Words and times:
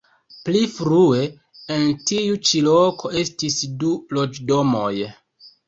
Pli 0.47 0.61
frue 0.77 1.19
en 1.75 1.85
tiu 2.13 2.41
ĉi 2.51 2.63
loko 2.69 3.13
estis 3.23 3.61
du 3.85 3.95
loĝdomoj. 4.21 4.93